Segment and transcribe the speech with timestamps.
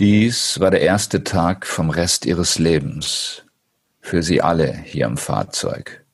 [0.00, 3.44] Dies war der erste Tag vom Rest ihres Lebens.
[4.00, 6.04] Für sie alle hier im Fahrzeug.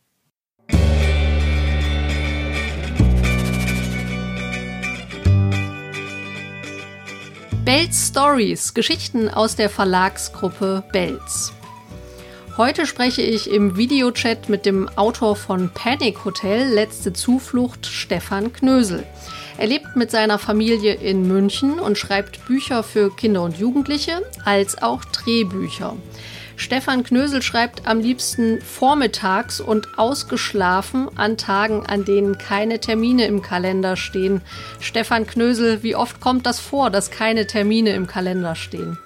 [7.64, 11.54] Bells Stories, Geschichten aus der Verlagsgruppe Bells.
[12.56, 19.04] Heute spreche ich im Videochat mit dem Autor von Panic Hotel Letzte Zuflucht, Stefan Knösel.
[19.56, 24.82] Er lebt mit seiner Familie in München und schreibt Bücher für Kinder und Jugendliche als
[24.82, 25.96] auch Drehbücher.
[26.56, 33.42] Stefan Knösel schreibt am liebsten vormittags und ausgeschlafen an Tagen, an denen keine Termine im
[33.42, 34.42] Kalender stehen.
[34.80, 38.98] Stefan Knösel, wie oft kommt das vor, dass keine Termine im Kalender stehen?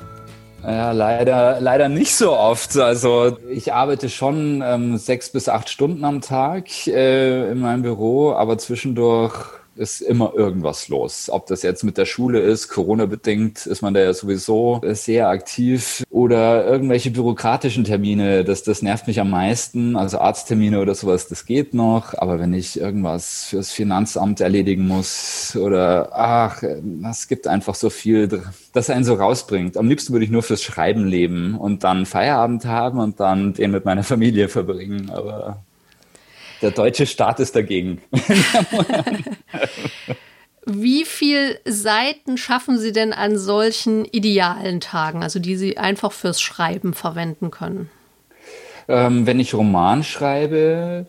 [0.66, 2.76] Ja, leider, leider nicht so oft.
[2.78, 8.32] Also ich arbeite schon ähm, sechs bis acht Stunden am Tag äh, in meinem Büro,
[8.32, 9.34] aber zwischendurch
[9.76, 11.28] ist immer irgendwas los.
[11.30, 16.04] Ob das jetzt mit der Schule ist, Corona-bedingt ist man da ja sowieso sehr aktiv
[16.10, 19.96] oder irgendwelche bürokratischen Termine, das, das nervt mich am meisten.
[19.96, 22.14] Also Arzttermine oder sowas, das geht noch.
[22.16, 26.62] Aber wenn ich irgendwas fürs Finanzamt erledigen muss oder ach,
[27.10, 29.76] es gibt einfach so viel, das einen so rausbringt.
[29.76, 33.70] Am liebsten würde ich nur fürs Schreiben leben und dann Feierabend haben und dann den
[33.70, 35.10] mit meiner Familie verbringen.
[35.10, 35.62] Aber
[36.62, 38.00] der deutsche Staat ist dagegen.
[40.66, 46.40] Wie viel Seiten schaffen Sie denn an solchen idealen Tagen, also die Sie einfach fürs
[46.40, 47.90] Schreiben verwenden können?
[48.88, 51.06] Ähm, wenn ich Roman schreibe,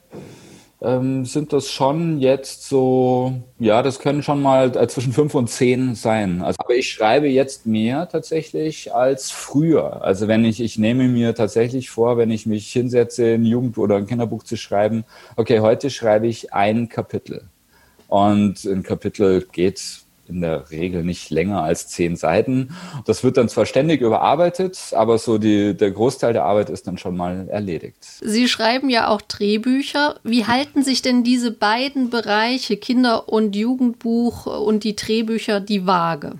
[0.86, 5.50] ähm, sind das schon jetzt so, ja, das können schon mal äh, zwischen fünf und
[5.50, 6.42] zehn sein.
[6.42, 10.04] Also, aber ich schreibe jetzt mehr tatsächlich als früher.
[10.04, 13.96] Also wenn ich, ich nehme mir tatsächlich vor, wenn ich mich hinsetze, ein Jugend- oder
[13.96, 17.50] ein Kinderbuch zu schreiben, okay, heute schreibe ich ein Kapitel.
[18.08, 22.76] Und ein Kapitel geht in der Regel nicht länger als zehn Seiten.
[23.06, 26.98] Das wird dann zwar ständig überarbeitet, aber so die, der Großteil der Arbeit ist dann
[26.98, 27.98] schon mal erledigt.
[28.22, 30.16] Sie schreiben ja auch Drehbücher.
[30.24, 36.34] Wie halten sich denn diese beiden Bereiche, Kinder- und Jugendbuch und die Drehbücher, die Waage?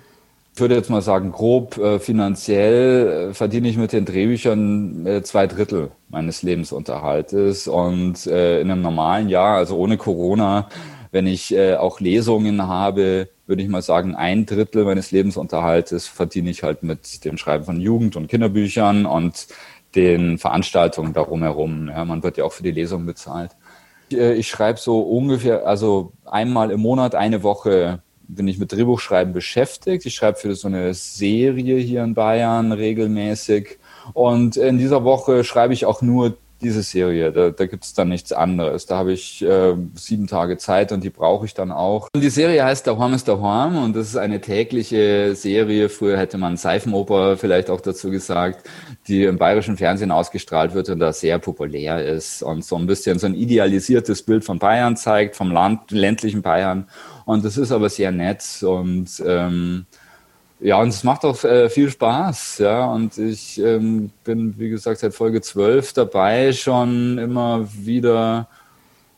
[0.56, 5.22] Ich würde jetzt mal sagen, grob äh, finanziell äh, verdiene ich mit den Drehbüchern äh,
[5.22, 10.70] zwei Drittel meines Lebensunterhaltes und äh, in einem normalen Jahr, also ohne Corona,
[11.16, 16.50] wenn ich äh, auch Lesungen habe, würde ich mal sagen, ein Drittel meines Lebensunterhaltes verdiene
[16.50, 19.46] ich halt mit dem Schreiben von Jugend- und Kinderbüchern und
[19.94, 21.88] den Veranstaltungen darum herum.
[21.88, 23.52] Ja, man wird ja auch für die Lesung bezahlt.
[24.10, 28.72] Ich, äh, ich schreibe so ungefähr, also einmal im Monat, eine Woche bin ich mit
[28.72, 30.04] Drehbuchschreiben beschäftigt.
[30.04, 33.78] Ich schreibe für so eine Serie hier in Bayern regelmäßig.
[34.12, 38.08] Und in dieser Woche schreibe ich auch nur diese Serie, da, da gibt es dann
[38.08, 38.86] nichts anderes.
[38.86, 42.08] Da habe ich äh, sieben Tage Zeit und die brauche ich dann auch.
[42.14, 45.88] Und die Serie heißt Der Horm ist der Horm und das ist eine tägliche Serie.
[45.88, 48.68] Früher hätte man Seifenoper vielleicht auch dazu gesagt,
[49.06, 53.18] die im bayerischen Fernsehen ausgestrahlt wird und da sehr populär ist und so ein bisschen
[53.18, 56.88] so ein idealisiertes Bild von Bayern zeigt, vom Land, ländlichen Bayern.
[57.24, 59.86] Und das ist aber sehr nett und ähm,
[60.60, 62.86] ja, und es macht auch äh, viel Spaß, ja.
[62.86, 68.48] Und ich ähm, bin, wie gesagt, seit Folge 12 dabei, schon immer wieder,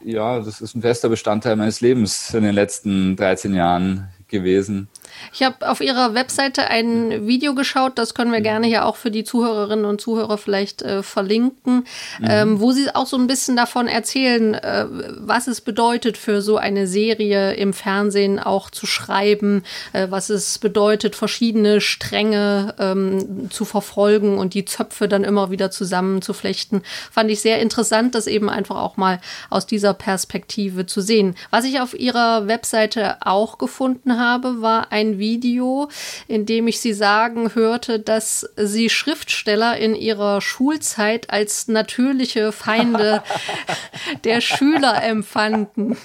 [0.05, 4.89] ja, das ist ein fester Bestandteil meines Lebens in den letzten 13 Jahren gewesen.
[5.33, 9.11] Ich habe auf Ihrer Webseite ein Video geschaut, das können wir gerne hier auch für
[9.11, 11.85] die Zuhörerinnen und Zuhörer vielleicht äh, verlinken,
[12.21, 12.29] mhm.
[12.29, 14.87] ähm, wo Sie auch so ein bisschen davon erzählen, äh,
[15.19, 19.63] was es bedeutet für so eine Serie im Fernsehen auch zu schreiben,
[19.93, 25.71] äh, was es bedeutet, verschiedene Stränge ähm, zu verfolgen und die Zöpfe dann immer wieder
[25.71, 26.83] zusammenzuflechten.
[27.11, 29.21] Fand ich sehr interessant, das eben einfach auch mal
[29.51, 31.35] aus dieser Perspektive zu sehen.
[31.51, 35.89] Was ich auf Ihrer Webseite auch gefunden habe, war ein Video,
[36.27, 43.23] in dem ich sie sagen hörte, dass sie Schriftsteller in ihrer Schulzeit als natürliche Feinde
[44.25, 45.97] der Schüler empfanden.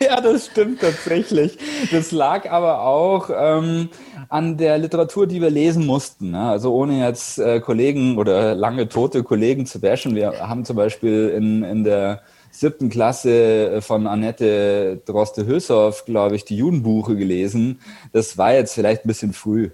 [0.00, 1.58] Ja, das stimmt tatsächlich.
[1.90, 3.88] Das lag aber auch ähm,
[4.28, 6.30] an der Literatur, die wir lesen mussten.
[6.30, 6.40] Ne?
[6.40, 10.14] Also ohne jetzt äh, Kollegen oder lange tote Kollegen zu bashen.
[10.14, 12.22] Wir haben zum Beispiel in, in der
[12.56, 17.80] siebten Klasse äh, von Annette Droste-Hülshoff, glaube ich, die Judenbuche gelesen.
[18.12, 19.70] Das war jetzt vielleicht ein bisschen früh.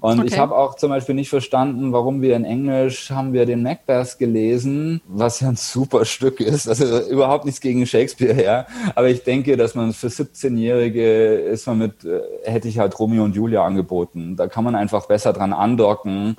[0.00, 0.28] Und okay.
[0.28, 4.18] ich habe auch zum Beispiel nicht verstanden, warum wir in Englisch haben wir den Macbeth
[4.18, 6.68] gelesen, was ja ein super Stück ist.
[6.68, 8.66] Also überhaupt nichts gegen Shakespeare, ja.
[8.94, 13.24] Aber ich denke, dass man für 17-Jährige ist man mit, äh, hätte ich halt Romeo
[13.24, 14.36] und Julia angeboten.
[14.36, 16.36] Da kann man einfach besser dran andocken.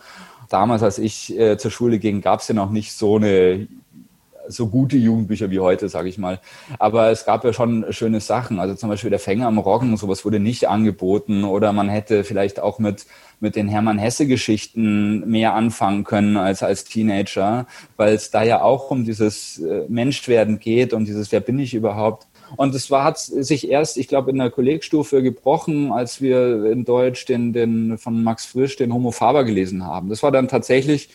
[0.49, 3.67] Damals, als ich äh, zur Schule ging, gab es ja noch nicht so eine
[4.47, 6.39] so gute Jugendbücher wie heute, sage ich mal.
[6.79, 8.59] Aber es gab ja schon schöne Sachen.
[8.59, 11.43] Also zum Beispiel der Fänger am Roggen, sowas wurde nicht angeboten.
[11.43, 13.05] Oder man hätte vielleicht auch mit,
[13.39, 18.91] mit den Hermann Hesse-Geschichten mehr anfangen können als als Teenager, weil es da ja auch
[18.91, 22.27] um dieses äh, Menschwerden geht, um dieses Wer bin ich überhaupt.
[22.55, 26.85] Und es war, hat sich erst, ich glaube, in der Kollegstufe gebrochen, als wir in
[26.85, 30.09] Deutsch den, den von Max Frisch den Homo Faber gelesen haben.
[30.09, 31.09] Das war dann tatsächlich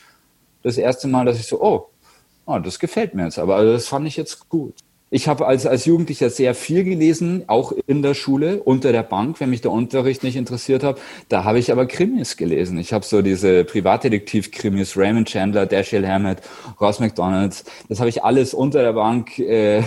[0.62, 1.88] das erste Mal, dass ich so, oh,
[2.46, 4.74] oh das gefällt mir jetzt, aber also das fand ich jetzt gut.
[5.14, 9.40] Ich habe als, als Jugendlicher sehr viel gelesen, auch in der Schule, unter der Bank,
[9.40, 10.98] wenn mich der Unterricht nicht interessiert hat.
[11.28, 12.78] Da habe ich aber Krimis gelesen.
[12.78, 16.38] Ich habe so diese Privatdetektiv-Krimis, Raymond Chandler, Dashiell Hammett,
[16.80, 17.64] Ross McDonalds.
[17.90, 19.82] Das habe ich alles unter der Bank äh,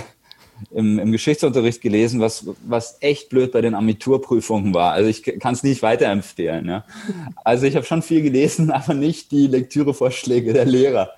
[0.71, 4.91] im, im Geschichtsunterricht gelesen, was, was echt blöd bei den Abiturprüfungen war.
[4.93, 6.67] Also ich kann es nicht weiterempfehlen.
[6.67, 6.85] Ja.
[7.43, 11.11] Also ich habe schon viel gelesen, aber nicht die Lektürevorschläge der Lehrer.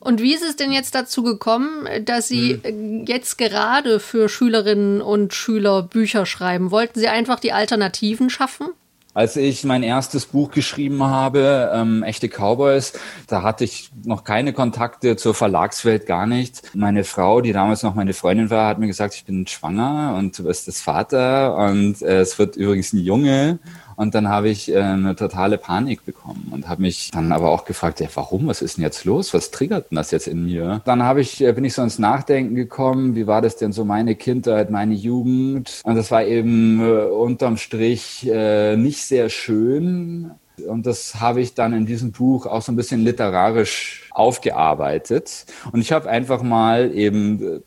[0.00, 3.04] Und wie ist es denn jetzt dazu gekommen, dass Sie hm.
[3.06, 6.70] jetzt gerade für Schülerinnen und Schüler Bücher schreiben?
[6.70, 8.68] Wollten Sie einfach die Alternativen schaffen?
[9.12, 12.92] Als ich mein erstes Buch geschrieben habe, ähm, Echte Cowboys,
[13.26, 16.62] da hatte ich noch keine Kontakte zur Verlagswelt, gar nicht.
[16.76, 20.38] Meine Frau, die damals noch meine Freundin war, hat mir gesagt, ich bin schwanger und
[20.38, 23.58] du bist das Vater und äh, es wird übrigens ein Junge.
[24.00, 27.66] Und dann habe ich äh, eine totale Panik bekommen und habe mich dann aber auch
[27.66, 28.46] gefragt, ja, warum?
[28.46, 29.34] Was ist denn jetzt los?
[29.34, 30.80] Was triggert denn das jetzt in mir?
[30.86, 33.84] Dann habe ich, äh, bin ich so ins Nachdenken gekommen, wie war das denn so
[33.84, 35.82] meine Kindheit, meine Jugend?
[35.84, 40.30] Und das war eben äh, unterm Strich äh, nicht sehr schön.
[40.66, 45.44] Und das habe ich dann in diesem Buch auch so ein bisschen literarisch aufgearbeitet.
[45.72, 47.60] Und ich habe einfach mal eben äh,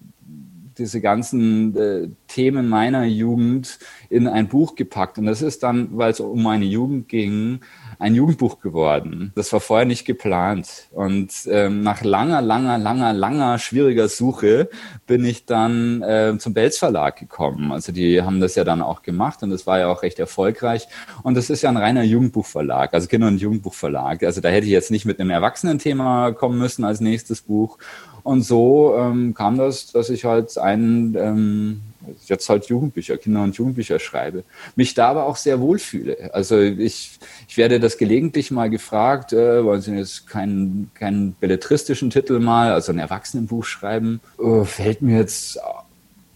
[0.77, 3.79] diese ganzen äh, Themen meiner Jugend
[4.09, 5.17] in ein Buch gepackt.
[5.17, 7.61] Und das ist dann, weil es um meine Jugend ging,
[7.99, 9.31] ein Jugendbuch geworden.
[9.35, 10.87] Das war vorher nicht geplant.
[10.91, 14.69] Und ähm, nach langer, langer, langer, langer, schwieriger Suche
[15.07, 17.71] bin ich dann äh, zum Belz Verlag gekommen.
[17.71, 20.87] Also die haben das ja dann auch gemacht und das war ja auch recht erfolgreich.
[21.23, 24.23] Und das ist ja ein reiner Jugendbuchverlag, also Kinder- und Jugendbuchverlag.
[24.23, 27.77] Also da hätte ich jetzt nicht mit einem Erwachsenen-Thema kommen müssen als nächstes Buch.
[28.23, 31.81] Und so ähm, kam das, dass ich halt einen, ähm,
[32.25, 34.43] jetzt halt Jugendbücher, Kinder- und Jugendbücher schreibe.
[34.75, 36.33] Mich da aber auch sehr wohlfühle.
[36.33, 42.09] Also ich, ich werde das gelegentlich mal gefragt, äh, wollen Sie jetzt keinen, keinen belletristischen
[42.09, 44.21] Titel mal, also ein Erwachsenenbuch schreiben?
[44.41, 45.59] Äh, fällt mir jetzt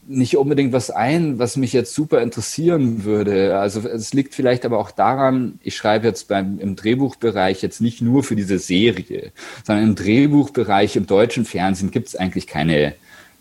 [0.08, 3.60] nicht unbedingt was ein, was mich jetzt super interessieren würde.
[3.60, 8.02] Also es liegt vielleicht aber auch daran, ich schreibe jetzt beim, im Drehbuchbereich jetzt nicht
[8.02, 9.32] nur für diese Serie,
[9.66, 12.96] sondern im Drehbuchbereich im deutschen Fernsehen gibt es eigentlich keine,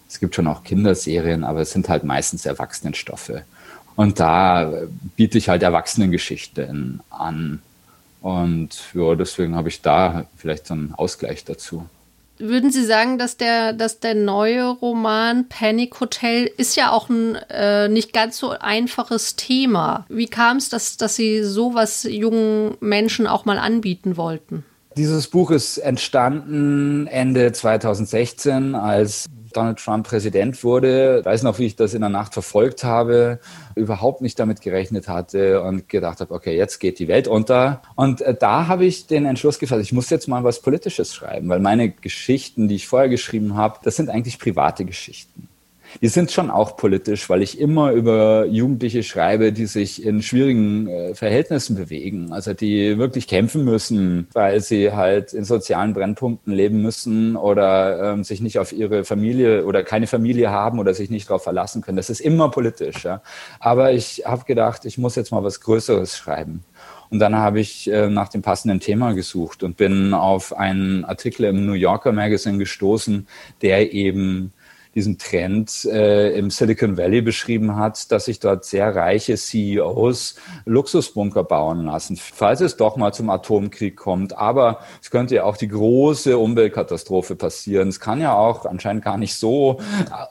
[0.08, 3.32] es gibt schon auch Kinderserien, aber es sind halt meistens Erwachsenenstoffe.
[3.94, 4.72] Und da
[5.16, 7.62] biete ich halt Erwachsenengeschichten an.
[8.20, 11.86] Und ja, deswegen habe ich da vielleicht so einen Ausgleich dazu.
[12.38, 17.36] Würden Sie sagen, dass der, dass der neue Roman Panic Hotel ist ja auch ein
[17.50, 20.04] äh, nicht ganz so einfaches Thema.
[20.08, 24.64] Wie kam es, dass, dass Sie sowas jungen Menschen auch mal anbieten wollten?
[24.96, 31.24] Dieses Buch ist entstanden Ende 2016, als Donald Trump Präsident wurde.
[31.24, 33.40] Weiß noch, wie ich das in der Nacht verfolgt habe,
[33.74, 37.82] überhaupt nicht damit gerechnet hatte und gedacht habe, okay, jetzt geht die Welt unter.
[37.94, 41.48] Und äh, da habe ich den Entschluss gefasst, ich muss jetzt mal was Politisches schreiben,
[41.48, 45.48] weil meine Geschichten, die ich vorher geschrieben habe, das sind eigentlich private Geschichten.
[46.02, 50.88] Die sind schon auch politisch, weil ich immer über Jugendliche schreibe, die sich in schwierigen
[50.88, 56.82] äh, Verhältnissen bewegen, also die wirklich kämpfen müssen, weil sie halt in sozialen Brennpunkten leben
[56.82, 61.28] müssen oder ähm, sich nicht auf ihre Familie oder keine Familie haben oder sich nicht
[61.28, 61.96] darauf verlassen können.
[61.96, 63.04] Das ist immer politisch.
[63.04, 63.22] Ja.
[63.60, 66.64] Aber ich habe gedacht, ich muss jetzt mal was Größeres schreiben.
[67.08, 71.44] Und dann habe ich äh, nach dem passenden Thema gesucht und bin auf einen Artikel
[71.44, 73.28] im New Yorker Magazine gestoßen,
[73.62, 74.52] der eben
[74.96, 81.44] diesen Trend äh, im Silicon Valley beschrieben hat, dass sich dort sehr reiche CEOs Luxusbunker
[81.44, 84.36] bauen lassen, falls es doch mal zum Atomkrieg kommt.
[84.36, 87.88] Aber es könnte ja auch die große Umweltkatastrophe passieren.
[87.88, 89.78] Es kann ja auch anscheinend gar nicht so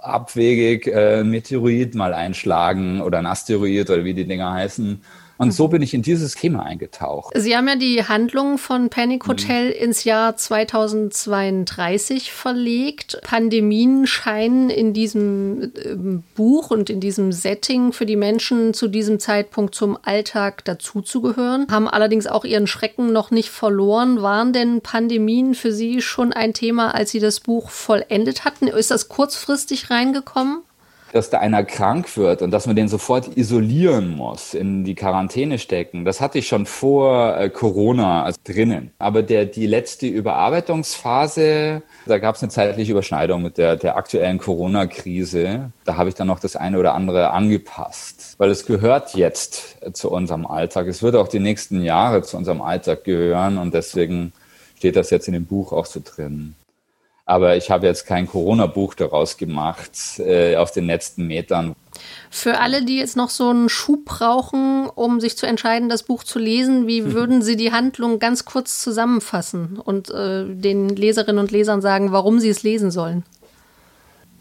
[0.01, 5.01] abwegig äh, ein Meteorit mal einschlagen oder ein Asteroid oder wie die Dinger heißen
[5.37, 7.33] und so bin ich in dieses Thema eingetaucht.
[7.35, 9.31] Sie haben ja die Handlung von Panic mhm.
[9.31, 9.83] Hotel mhm.
[9.83, 13.19] ins Jahr 2032 verlegt.
[13.21, 19.19] Pandemien scheinen in diesem ähm, Buch und in diesem Setting für die Menschen zu diesem
[19.19, 24.21] Zeitpunkt zum Alltag dazuzugehören, haben allerdings auch ihren Schrecken noch nicht verloren.
[24.21, 28.67] Waren denn Pandemien für Sie schon ein Thema, als Sie das Buch vollendet hatten?
[28.67, 30.59] Ist das kurzfristig reingekommen?
[31.11, 35.59] Dass da einer krank wird und dass man den sofort isolieren muss, in die Quarantäne
[35.59, 36.03] stecken.
[36.03, 38.91] Das hatte ich schon vor äh, Corona also drinnen.
[38.99, 44.39] Aber der, die letzte Überarbeitungsphase, da gab es eine zeitliche Überschneidung mit der, der aktuellen
[44.39, 45.71] Corona-Krise.
[45.85, 50.11] Da habe ich dann noch das eine oder andere angepasst, weil es gehört jetzt zu
[50.11, 50.87] unserem Alltag.
[50.87, 54.33] Es wird auch die nächsten Jahre zu unserem Alltag gehören und deswegen
[54.77, 56.55] steht das jetzt in dem Buch auch so drin.
[57.25, 61.75] Aber ich habe jetzt kein Corona-Buch daraus gemacht äh, auf den letzten Metern.
[62.29, 66.23] Für alle, die jetzt noch so einen Schub brauchen, um sich zu entscheiden, das Buch
[66.23, 71.51] zu lesen, wie würden Sie die Handlung ganz kurz zusammenfassen und äh, den Leserinnen und
[71.51, 73.23] Lesern sagen, warum sie es lesen sollen?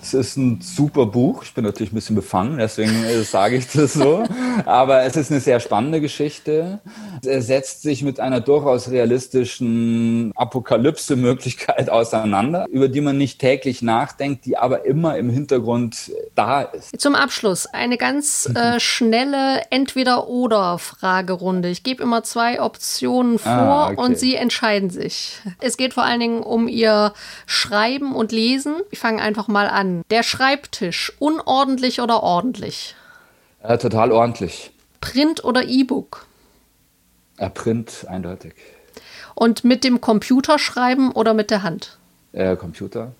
[0.01, 1.45] Es ist ein super Buch.
[1.45, 4.25] Ich bin natürlich ein bisschen befangen, deswegen äh, sage ich das so.
[4.67, 6.81] Aber es ist eine sehr spannende Geschichte.
[7.25, 14.45] Er setzt sich mit einer durchaus realistischen Apokalypse-Möglichkeit auseinander, über die man nicht täglich nachdenkt,
[14.45, 17.01] die aber immer im Hintergrund da ist.
[17.01, 21.71] Zum Abschluss eine ganz äh, schnelle Entweder-Oder-Fragerunde.
[21.71, 24.01] Ich gebe immer zwei Optionen ah, vor ah, okay.
[24.01, 25.39] und Sie entscheiden sich.
[25.61, 27.15] Es geht vor allen Dingen um Ihr
[27.47, 28.75] Schreiben und Lesen.
[28.91, 30.05] Ich fange einfach mal an an.
[30.11, 32.95] Der Schreibtisch, unordentlich oder ordentlich?
[33.63, 34.73] Äh, total ordentlich.
[35.01, 36.27] Print oder E-Book?
[37.37, 38.55] Äh, Print, eindeutig.
[39.35, 41.99] Und mit dem Computer schreiben oder mit der Hand?
[42.33, 43.13] Äh, Computer.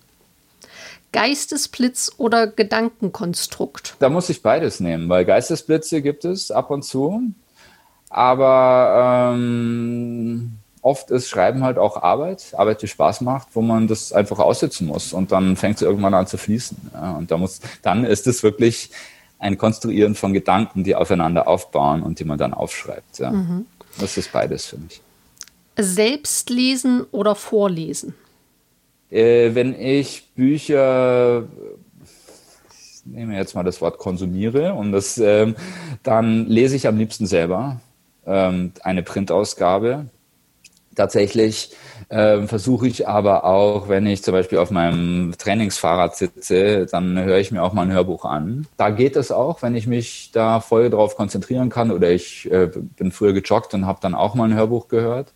[1.11, 3.95] Geistesblitz oder Gedankenkonstrukt?
[3.99, 7.21] Da muss ich beides nehmen, weil Geistesblitze gibt es ab und zu.
[8.09, 14.13] Aber ähm, oft ist Schreiben halt auch Arbeit, Arbeit, die Spaß macht, wo man das
[14.13, 16.77] einfach aussitzen muss und dann fängt es irgendwann an zu fließen.
[17.17, 18.91] Und da muss, dann ist es wirklich
[19.39, 23.17] ein Konstruieren von Gedanken, die aufeinander aufbauen und die man dann aufschreibt.
[23.17, 23.31] Ja.
[23.31, 23.65] Mhm.
[23.99, 25.01] Das ist beides für mich.
[25.77, 28.13] Selbst lesen oder vorlesen?
[29.09, 31.43] Äh, wenn ich Bücher
[32.83, 35.55] ich nehme jetzt mal das Wort konsumiere und das, ähm,
[36.01, 37.79] dann lese ich am liebsten selber
[38.25, 40.07] ähm, eine Printausgabe
[40.95, 41.75] Tatsächlich
[42.09, 47.37] äh, versuche ich aber auch, wenn ich zum Beispiel auf meinem Trainingsfahrrad sitze, dann höre
[47.37, 48.65] ich mir auch mal ein Hörbuch an.
[48.77, 52.69] Da geht es auch, wenn ich mich da voll drauf konzentrieren kann oder ich äh,
[52.73, 55.33] bin früher gejoggt und habe dann auch mal ein Hörbuch gehört.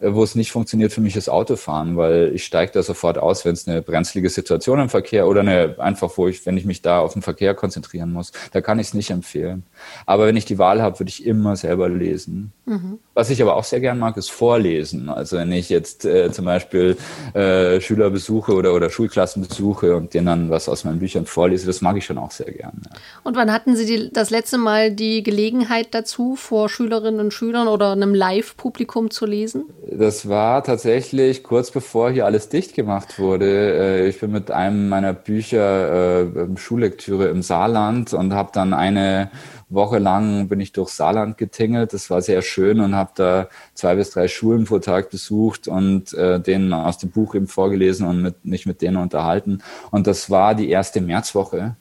[0.00, 3.44] Äh, wo es nicht funktioniert für mich ist Autofahren, weil ich steige da sofort aus,
[3.44, 6.82] wenn es eine brenzlige Situation im Verkehr oder eine einfach, wo ich, wenn ich mich
[6.82, 9.64] da auf den Verkehr konzentrieren muss, da kann ich es nicht empfehlen.
[10.06, 12.52] Aber wenn ich die Wahl habe, würde ich immer selber lesen.
[12.66, 12.98] Mhm.
[13.14, 15.08] Was ich aber auch sehr gern mag, ist vorlesen.
[15.08, 16.96] Also wenn ich jetzt äh, zum Beispiel
[17.34, 21.66] äh, Schüler besuche oder, oder Schulklassen besuche und denen dann was aus meinen Büchern vorlese,
[21.66, 22.82] das mag ich schon auch sehr gern.
[22.84, 23.00] Ja.
[23.24, 27.66] Und wann hatten Sie die, das letzte Mal die Gelegenheit dazu, vor Schülerinnen und Schülern
[27.66, 29.64] oder einem Live-Publikum zu lesen?
[29.90, 34.02] Das war tatsächlich kurz bevor hier alles dicht gemacht wurde.
[34.02, 39.30] Äh, ich bin mit einem meiner Bücher äh, Schullektüre im Saarland und habe dann eine
[39.70, 41.94] Woche lang bin ich durch Saarland getingelt.
[41.94, 46.12] Das war sehr schön und habe da zwei bis drei Schulen pro Tag besucht und
[46.12, 49.62] äh, denen aus dem Buch eben vorgelesen und mit, mich mit denen unterhalten.
[49.90, 51.76] Und das war die erste Märzwoche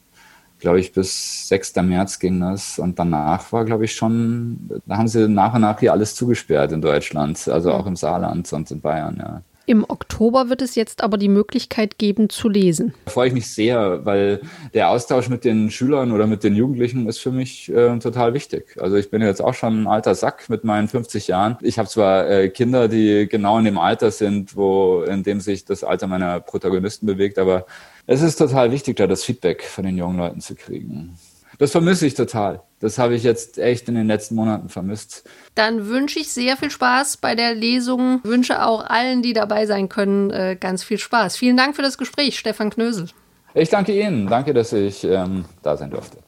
[0.60, 1.76] glaube ich, bis 6.
[1.78, 2.80] März ging das.
[2.80, 6.72] Und danach war, glaube ich, schon, da haben sie nach und nach hier alles zugesperrt
[6.72, 9.42] in Deutschland, also auch im Saarland und in Bayern, ja.
[9.70, 12.94] Im Oktober wird es jetzt aber die Möglichkeit geben zu lesen.
[13.04, 14.40] Da freue ich mich sehr, weil
[14.74, 18.78] der Austausch mit den Schülern oder mit den Jugendlichen ist für mich äh, total wichtig.
[18.80, 21.58] Also ich bin jetzt auch schon ein alter Sack mit meinen 50 Jahren.
[21.62, 25.66] Ich habe zwar äh, Kinder, die genau in dem Alter sind, wo in dem sich
[25.66, 27.66] das Alter meiner Protagonisten bewegt, aber
[28.08, 31.18] es ist total wichtig, da das Feedback von den jungen Leuten zu kriegen.
[31.60, 32.62] Das vermisse ich total.
[32.80, 35.28] Das habe ich jetzt echt in den letzten Monaten vermisst.
[35.56, 38.22] Dann wünsche ich sehr viel Spaß bei der Lesung.
[38.24, 41.36] Wünsche auch allen, die dabei sein können, äh, ganz viel Spaß.
[41.36, 43.08] Vielen Dank für das Gespräch, Stefan Knösel.
[43.54, 44.28] Ich danke Ihnen.
[44.28, 46.20] Danke, dass ich ähm, da sein durfte.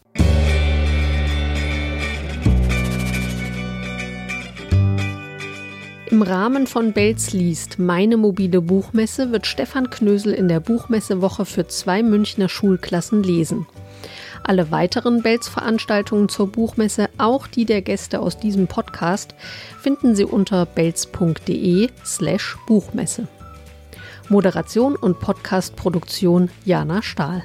[6.11, 11.67] Im Rahmen von Belz liest Meine mobile Buchmesse wird Stefan Knösel in der Buchmessewoche für
[11.67, 13.67] zwei Münchner Schulklassen lesen.
[14.43, 19.35] Alle weiteren Belz-Veranstaltungen zur Buchmesse, auch die der Gäste aus diesem Podcast,
[19.79, 23.27] finden Sie unter belz.de slash Buchmesse.
[24.29, 27.43] Moderation und Podcastproduktion Jana Stahl.